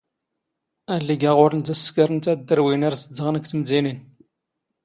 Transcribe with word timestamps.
ⴰⵍⵍⵉⴳ 0.93 1.21
ⴰⵖⵓⵍⵏ 1.31 1.61
ⴷⴰ 1.65 1.75
ⵙⵙⴽⴰⵔⵏ 1.81 2.17
ⵜⴰⴷⴷⵔⵡⵉⵏ 2.23 2.81
ⴰⵔ 2.87 2.93
ⵣⴷⴷⵖⵏ 3.01 3.33
ⴳ 3.41 3.45
ⵜⵎⴷⵉⵏⵉⵏ. 3.49 3.95